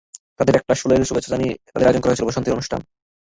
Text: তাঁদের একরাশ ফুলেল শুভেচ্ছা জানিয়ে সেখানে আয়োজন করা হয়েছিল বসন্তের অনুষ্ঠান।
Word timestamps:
তাঁদের 0.37 0.57
একরাশ 0.57 0.79
ফুলেল 0.81 1.01
শুভেচ্ছা 1.05 1.31
জানিয়ে 1.33 1.53
সেখানে 1.63 1.83
আয়োজন 1.83 2.01
করা 2.01 2.11
হয়েছিল 2.11 2.27
বসন্তের 2.27 2.55
অনুষ্ঠান। 2.55 2.81